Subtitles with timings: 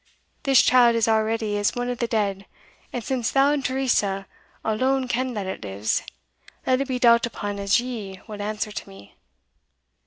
[0.41, 2.47] This child is already as one of the dead,
[2.91, 4.25] and since thou and Teresa
[4.65, 6.01] alone ken that it lives,
[6.65, 9.13] let it be dealt upon as ye will answer to me!